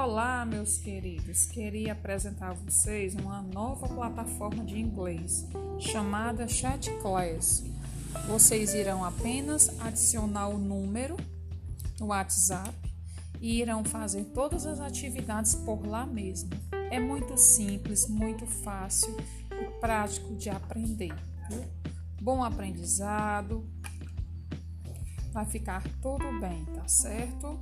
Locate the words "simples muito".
17.36-18.46